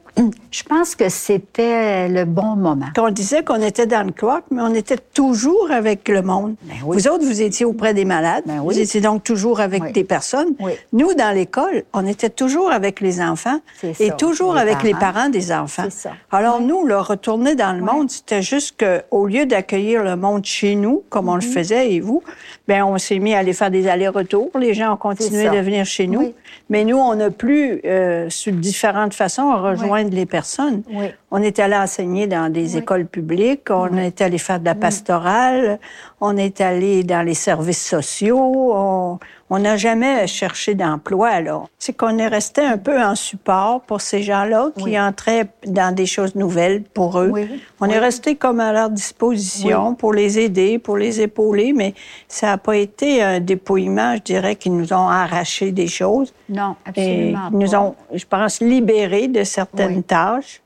je 0.52 0.64
pense 0.64 0.96
que 0.96 1.08
c'était 1.10 2.08
le 2.10 2.26
bon 2.26 2.56
moment. 2.58 2.88
On 2.98 3.10
disait 3.10 3.44
qu'on 3.44 3.62
était 3.62 3.86
dans 3.88 4.06
le 4.06 4.12
cloître, 4.12 4.48
mais 4.52 4.62
on 4.62 4.74
était 4.74 4.98
toujours 5.14 5.72
avec 5.72 6.08
le 6.10 6.22
monde. 6.22 6.56
Ben 6.64 6.76
oui. 6.86 6.98
Vous 6.98 7.08
autres, 7.08 7.24
vous 7.26 7.42
étiez 7.42 7.66
auprès 7.66 7.94
des 7.94 8.06
malades. 8.06 8.44
Ben 8.46 8.60
oui. 8.64 8.74
Vous 8.76 8.80
étiez 8.82 9.00
donc 9.02 9.24
toujours 9.24 9.60
avec 9.62 9.82
Oui. 9.84 9.92
des 9.94 10.04
personnes. 10.04 10.50
Oui. 10.60 10.74
Nous, 10.94 11.14
dans 11.14 11.34
l'école, 11.34 11.84
on 11.94 12.06
était 12.06 12.30
toujours 12.30 12.72
avec 12.72 13.00
les 13.00 13.22
enfants 13.22 13.60
et 13.84 13.94
ça. 14.10 14.14
toujours 14.16 14.56
Les 14.56 14.62
avec 14.62 14.84
les 14.84 14.94
parents. 14.94 15.30
des 15.30 15.52
enfants. 15.52 15.88
Ça. 15.90 16.12
Alors 16.32 16.60
nous, 16.62 16.86
le 16.86 16.98
retourner 17.00 17.56
dans 17.56 17.72
le 17.74 17.82
monde, 17.82 18.10
c'était 18.12 18.42
juste 18.42 18.76
qu'au 18.84 19.26
lieu 19.28 19.46
d'accueillir 19.46 20.04
le 20.04 20.16
monde 20.16 20.44
chez 20.46 20.76
nous, 20.76 21.04
comme 21.10 21.30
on 21.30 21.36
le 21.36 21.42
Mm-hmm. 21.42 21.54
faisait, 21.54 21.92
et 21.94 22.00
vous, 22.00 22.22
ben 22.72 22.86
on 22.86 22.98
s'est 22.98 23.20
mis 23.20 23.34
à 23.34 23.40
aller 23.40 23.52
faire 23.52 23.70
des 23.70 23.90
allers-retours. 23.90 24.50
Les 24.58 24.74
gens 24.74 24.94
ont 24.94 24.98
continué 24.98 25.50
de 25.50 25.58
venir 25.58 25.86
chez 25.86 26.08
nous. 26.08 26.22
Oui. 26.22 26.34
Mais 26.70 26.86
nous, 26.86 26.96
on 26.96 27.20
a 27.20 27.30
pu, 27.30 27.82
euh, 27.84 28.30
sur 28.30 28.54
différentes 28.54 29.14
façons, 29.14 29.62
rejoindre 29.62 30.16
les 30.16 30.26
personnes. 30.26 30.82
Oui. 30.90 31.08
On 31.34 31.42
est 31.42 31.60
allé 31.60 31.76
enseigner 31.76 32.28
dans 32.28 32.52
des 32.52 32.76
écoles 32.78 33.06
publiques, 33.06 33.70
on 33.70 33.96
est 33.98 34.20
allé 34.22 34.38
faire 34.38 34.60
de 34.60 34.66
la 34.66 34.76
pastorale, 34.76 35.80
on 36.20 36.36
est 36.36 36.60
allé 36.60 37.04
dans 37.06 37.26
les 37.26 37.34
services 37.34 37.86
sociaux, 37.88 39.18
on 39.54 39.60
n'a 39.60 39.78
jamais 39.78 40.28
cherché 40.28 40.76
d'emploi. 40.76 41.40
là. 41.42 41.64
C'est 41.80 41.94
qu'on 41.96 42.18
est 42.18 42.28
resté 42.28 42.62
un 42.62 42.78
peu 42.78 43.02
en 43.02 43.16
support 43.16 43.82
pour 43.82 44.02
ces 44.02 44.24
gens-là 44.24 44.72
qui 44.78 44.84
Oui. 44.84 45.00
entraient 45.00 45.48
dans 45.66 45.94
des 45.96 46.06
choses 46.06 46.36
nouvelles 46.36 46.84
pour 46.84 47.20
eux. 47.20 47.30
Oui. 47.34 47.62
On 47.80 47.86
est 47.88 48.00
resté 48.00 48.36
comme 48.36 48.60
à 48.60 48.72
leur 48.74 48.90
disposition 48.90 49.96
pour 49.96 50.14
les 50.14 50.38
aider, 50.40 50.80
pour 50.80 50.98
les 50.98 51.22
épauler, 51.22 51.74
mais 51.74 51.94
ça 52.28 52.48
n'a 52.48 52.58
pas 52.58 52.76
été 52.76 53.22
un 53.24 53.40
dépouillement, 53.40 54.16
je 54.16 54.22
dirais, 54.22 54.56
qui 54.58 54.70
nous 54.70 54.92
ont 54.94 55.08
arraché 55.08 55.72
des 55.72 55.88
choses. 55.88 56.34
Non, 56.50 56.76
Et 56.86 56.90
absolument 56.90 57.50
qui 57.50 57.56
nous 57.56 57.72
pas. 57.72 57.80
ont, 57.80 57.96
je 58.14 58.26
pense, 58.26 58.60
libérés 58.62 59.28
de 59.30 59.44
certaines 59.44 60.04
tâches. 60.04 60.62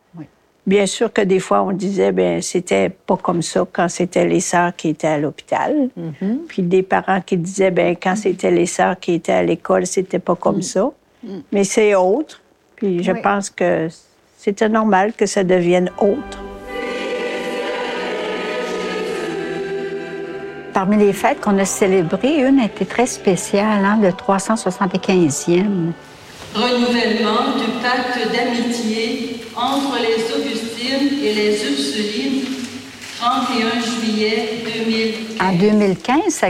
Bien 0.68 0.88
sûr 0.88 1.14
que 1.14 1.22
des 1.22 1.40
fois, 1.40 1.62
on 1.62 1.72
disait, 1.72 2.12
ben 2.12 2.42
c'était 2.42 2.90
pas 2.90 3.18
comme 3.18 3.44
ça 3.44 3.66
quand 3.72 3.88
c'était 3.88 4.26
les 4.28 4.40
sœurs 4.40 4.76
qui 4.76 4.90
étaient 4.90 5.06
à 5.08 5.20
l'hôpital. 5.20 5.90
Mm-hmm. 5.98 6.38
Puis 6.48 6.64
des 6.64 6.82
parents 6.82 7.22
qui 7.22 7.38
disaient, 7.38 7.70
ben 7.70 7.96
quand 8.02 8.16
c'était 8.16 8.50
les 8.50 8.66
sœurs 8.66 9.00
qui 9.00 9.14
étaient 9.14 9.32
à 9.32 9.44
l'école, 9.44 9.86
c'était 9.86 10.18
pas 10.20 10.36
comme 10.36 10.64
ça. 10.64 10.90
Mais 11.52 11.64
c'est 11.64 11.94
autre. 11.96 12.42
Puis 12.76 13.04
je 13.04 13.12
Mm. 13.12 13.16
Oui. 13.16 13.22
pense 13.22 13.50
que 13.52 13.88
c'était 14.38 14.70
normal 14.70 15.14
que 15.14 15.26
ça 15.28 15.44
devienne 15.44 15.92
autre. 16.00 16.40
Parmi 20.74 20.98
les 20.98 21.14
fêtes 21.14 21.40
qu'on 21.40 21.58
a 21.58 21.66
célébrées, 21.66 22.42
une 22.46 22.60
a 22.60 22.66
été 22.66 22.86
très 22.86 23.06
spéciale, 23.06 23.86
hein, 23.86 23.98
le 24.02 24.10
375e. 24.10 25.94
Renouvellement 26.54 27.56
du 27.58 27.66
pacte 27.82 28.20
d'amitié 28.34 29.42
entre 29.56 29.98
les 30.02 30.22
et 31.26 31.34
les 31.34 31.54
Ursulines, 31.72 32.44
31 33.20 33.82
juillet 33.82 34.50
2015. 34.64 35.42
En 35.42 35.54
2015, 35.58 36.44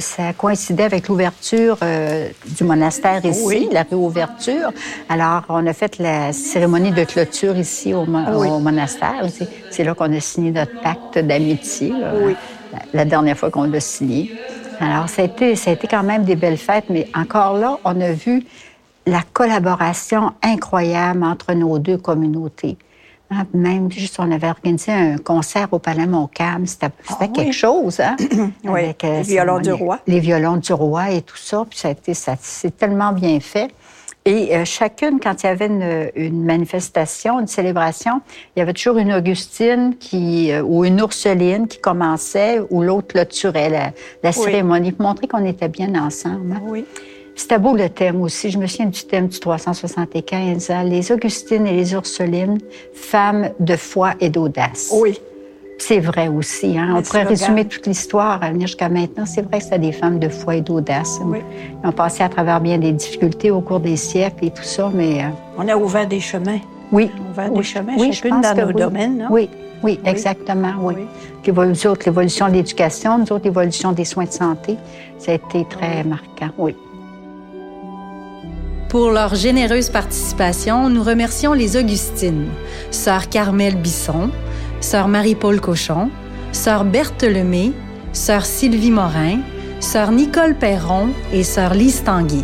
ça, 0.00 0.32
coïncidait 0.36 0.82
avec 0.84 1.08
l'ouverture 1.08 1.78
euh, 1.82 2.28
du 2.58 2.64
monastère 2.64 3.24
ici, 3.24 3.40
Oui. 3.44 3.68
la 3.72 3.84
réouverture. 3.84 4.70
Alors, 5.08 5.42
on 5.48 5.66
a 5.66 5.72
fait 5.72 5.98
la 5.98 6.32
cérémonie 6.32 6.90
de 6.92 7.04
clôture 7.04 7.56
ici 7.56 7.94
au, 7.94 8.04
mo- 8.04 8.18
Oui. 8.40 8.48
au 8.48 8.58
monastère. 8.58 9.24
C'est- 9.32 9.48
C'est 9.70 9.84
là 9.84 9.94
qu'on 9.94 10.12
a 10.12 10.20
signé 10.20 10.50
notre 10.50 10.78
pacte 10.82 11.18
d'amitié, 11.18 11.92
Oui. 12.22 12.34
la, 12.72 12.78
la 12.92 13.04
dernière 13.04 13.38
fois 13.38 13.50
qu'on 13.50 13.64
l'a 13.64 13.80
signé. 13.80 14.32
Alors, 14.80 15.08
ça 15.08 15.22
a, 15.22 15.24
été, 15.24 15.56
ça 15.56 15.70
a 15.70 15.74
été 15.74 15.86
quand 15.88 16.02
même 16.02 16.24
des 16.24 16.36
belles 16.36 16.58
fêtes, 16.58 16.84
mais 16.90 17.08
encore 17.16 17.54
là, 17.56 17.78
on 17.84 18.00
a 18.00 18.12
vu 18.12 18.44
la 19.06 19.22
collaboration 19.32 20.32
incroyable 20.42 21.24
entre 21.24 21.54
nos 21.54 21.78
deux 21.78 21.96
communautés. 21.96 22.76
Hein, 23.30 23.44
Même 23.52 23.90
juste, 23.92 24.16
on 24.18 24.30
avait 24.32 24.48
organisé 24.48 24.90
un 24.90 25.18
concert 25.18 25.68
au 25.72 25.78
Palais 25.78 26.06
Montcalm. 26.06 26.66
C'était 26.66 26.88
c'était 27.06 27.26
oui. 27.26 27.32
quelque 27.32 27.52
chose, 27.52 28.00
hein? 28.00 28.16
Oui, 28.64 28.80
Avec, 28.84 29.04
euh, 29.04 29.18
les 29.18 29.22
violons 29.22 29.60
du 29.60 29.72
roi. 29.72 29.98
Les 30.06 30.20
violons 30.20 30.56
du 30.56 30.72
roi 30.72 31.10
et 31.10 31.20
tout 31.22 31.36
ça. 31.36 31.64
Puis 31.68 31.78
ça 31.78 31.88
a 31.88 31.90
été, 31.90 32.14
ça, 32.14 32.36
c'est 32.40 32.76
tellement 32.76 33.12
bien 33.12 33.38
fait. 33.40 33.68
Et 34.24 34.56
euh, 34.56 34.64
chacune, 34.64 35.20
quand 35.20 35.42
il 35.42 35.46
y 35.46 35.48
avait 35.48 35.66
une, 35.66 36.10
une 36.16 36.44
manifestation, 36.44 37.40
une 37.40 37.46
célébration, 37.46 38.20
il 38.56 38.60
y 38.60 38.62
avait 38.62 38.72
toujours 38.74 38.98
une 38.98 39.12
Augustine 39.12 39.94
qui, 39.98 40.50
euh, 40.52 40.62
ou 40.62 40.84
une 40.84 40.98
Ursuline 40.98 41.66
qui 41.66 41.80
commençait 41.80 42.60
ou 42.70 42.82
l'autre 42.82 43.08
clôturait 43.08 43.70
la, 43.70 43.90
la 44.22 44.32
cérémonie 44.32 44.92
pour 44.92 45.06
montrer 45.06 45.28
qu'on 45.28 45.44
était 45.46 45.68
bien 45.68 45.94
ensemble. 45.94 46.52
hein? 46.52 46.60
Oui. 46.64 46.84
C'était 47.38 47.58
beau 47.60 47.74
le 47.76 47.88
thème 47.88 48.20
aussi. 48.20 48.50
Je 48.50 48.58
me 48.58 48.66
souviens 48.66 48.86
du 48.86 49.00
thème 49.04 49.28
du 49.28 49.38
375. 49.38 50.70
hein, 50.70 50.82
Les 50.82 51.12
Augustines 51.12 51.68
et 51.68 51.72
les 51.72 51.92
Ursulines, 51.92 52.58
femmes 52.92 53.50
de 53.60 53.76
foi 53.76 54.14
et 54.20 54.28
d'audace. 54.28 54.92
Oui. 54.92 55.20
C'est 55.78 56.00
vrai 56.00 56.26
aussi. 56.26 56.76
Hein? 56.76 56.94
On 56.98 57.02
pourrait 57.02 57.22
résumer 57.22 57.64
toute 57.64 57.86
l'histoire 57.86 58.42
à 58.42 58.50
venir 58.50 58.66
jusqu'à 58.66 58.88
maintenant. 58.88 59.24
C'est 59.24 59.42
vrai 59.42 59.58
que 59.58 59.64
c'était 59.64 59.78
des 59.78 59.92
femmes 59.92 60.18
de 60.18 60.28
foi 60.28 60.56
et 60.56 60.60
d'audace. 60.62 61.20
Oui. 61.24 61.38
Ils 61.84 61.88
ont 61.88 61.92
passé 61.92 62.24
à 62.24 62.28
travers 62.28 62.60
bien 62.60 62.76
des 62.78 62.90
difficultés 62.90 63.52
au 63.52 63.60
cours 63.60 63.78
des 63.78 63.94
siècles 63.96 64.46
et 64.46 64.50
tout 64.50 64.64
ça, 64.64 64.90
mais 64.92 65.22
euh, 65.22 65.28
On 65.56 65.68
a 65.68 65.76
ouvert 65.76 66.08
des 66.08 66.18
chemins. 66.18 66.58
oui. 66.90 67.08
On 67.16 67.28
a 67.28 67.30
ouvert 67.30 67.52
Oui. 67.52 67.58
des 67.58 67.62
chemins, 67.62 67.92
Oui, 67.96 68.12
chacune 68.12 68.40
dans 68.40 68.54
nos 68.56 68.66
oui. 68.66 68.74
domaines. 68.74 69.18
non? 69.18 69.26
Oui, 69.30 69.48
oui, 69.84 70.00
exactement, 70.04 70.72
oui. 70.82 70.94
Oui. 71.46 71.66
Nous 71.68 71.86
autres, 71.86 72.02
l'évolution 72.06 72.48
de 72.48 72.54
l'éducation, 72.54 73.16
nous 73.16 73.32
autres, 73.32 73.44
l'évolution 73.44 73.92
des 73.92 74.04
soins 74.04 74.24
de 74.24 74.32
santé, 74.32 74.76
ça 75.18 75.30
a 75.30 75.34
été 75.36 75.64
très 75.70 76.02
marquant, 76.02 76.50
oui. 76.58 76.74
Pour 78.88 79.10
leur 79.10 79.34
généreuse 79.34 79.90
participation, 79.90 80.88
nous 80.88 81.02
remercions 81.02 81.52
les 81.52 81.76
Augustines, 81.76 82.48
sœur 82.90 83.28
Carmel 83.28 83.76
Bisson, 83.76 84.30
sœur 84.80 85.08
Marie-Paul 85.08 85.60
Cochon, 85.60 86.08
sœur 86.52 86.86
Berthe 86.86 87.22
Lemay, 87.22 87.72
sœur 88.14 88.46
Sylvie 88.46 88.90
Morin, 88.90 89.40
sœur 89.80 90.10
Nicole 90.10 90.54
Perron 90.54 91.08
et 91.34 91.42
sœur 91.42 91.74
Lise 91.74 92.02
Tanguy. 92.02 92.42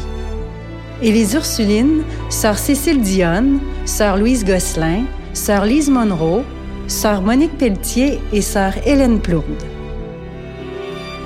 Et 1.01 1.13
les 1.13 1.35
Ursulines, 1.35 2.03
sœur 2.29 2.59
Cécile 2.59 3.01
Dionne, 3.01 3.59
sœur 3.87 4.19
Louise 4.19 4.45
Gosselin, 4.45 5.05
sœur 5.33 5.65
Lise 5.65 5.89
Monroe, 5.89 6.45
sœur 6.89 7.23
Monique 7.23 7.57
Pelletier 7.57 8.21
et 8.35 8.43
sœur 8.43 8.75
Hélène 8.85 9.19
Plourde. 9.19 9.74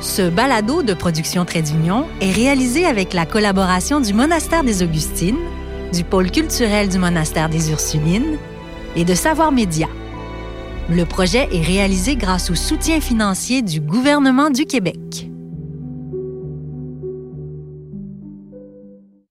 Ce 0.08 0.22
balado 0.30 0.82
de 0.82 0.94
production 0.94 1.44
Trait 1.44 1.60
d'Union 1.60 2.06
est 2.22 2.32
réalisé 2.32 2.86
avec 2.86 3.12
la 3.12 3.26
collaboration 3.26 4.00
du 4.00 4.14
Monastère 4.14 4.64
des 4.64 4.82
Augustines, 4.82 5.36
du 5.92 6.02
pôle 6.02 6.30
culturel 6.30 6.88
du 6.88 6.98
Monastère 6.98 7.50
des 7.50 7.70
Ursulines 7.70 8.38
et 8.96 9.04
de 9.04 9.14
Savoir 9.14 9.52
Média. 9.52 9.86
Le 10.88 11.04
projet 11.04 11.46
est 11.52 11.60
réalisé 11.60 12.16
grâce 12.16 12.50
au 12.50 12.54
soutien 12.54 13.02
financier 13.02 13.60
du 13.60 13.80
gouvernement 13.80 14.48
du 14.48 14.64
Québec. 14.64 15.27